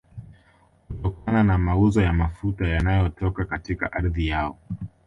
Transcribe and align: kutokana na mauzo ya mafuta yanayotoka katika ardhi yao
kutokana 0.87 1.43
na 1.43 1.57
mauzo 1.57 2.01
ya 2.01 2.13
mafuta 2.13 2.67
yanayotoka 2.67 3.45
katika 3.45 3.93
ardhi 3.93 4.27
yao 4.27 4.57